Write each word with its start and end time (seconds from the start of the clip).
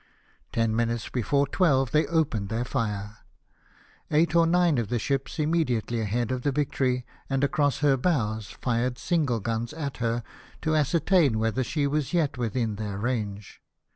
Ten 0.51 0.75
minutes 0.75 1.09
before 1.09 1.45
twelve 1.45 1.91
they 1.91 2.07
opened 2.07 2.49
their 2.49 2.65
fire. 2.65 3.17
Eight 4.09 4.35
or 4.35 4.47
nine 4.47 4.79
of 4.79 4.87
the 4.87 4.97
ships 4.97 5.37
immediately 5.37 5.99
ahead 6.01 6.31
of 6.31 6.41
the 6.41 6.51
Victory, 6.51 7.05
and 7.29 7.43
across 7.43 7.81
her 7.81 7.97
bows, 7.97 8.47
fired 8.47 8.97
single 8.97 9.39
guns 9.39 9.73
at 9.73 9.97
her, 9.97 10.23
to 10.63 10.75
ascertain 10.75 11.37
whether 11.37 11.63
she 11.63 11.85
was 11.85 12.13
yet 12.13 12.35
within 12.35 12.77
their 12.77 12.97
range. 12.97 13.61